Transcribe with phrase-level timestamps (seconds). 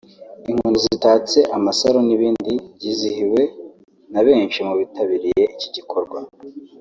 [0.49, 3.41] inkoni zitatse amasaro n’ibindi byizihiwe
[4.11, 6.19] na benshi mu bitabiriye iki gikorwa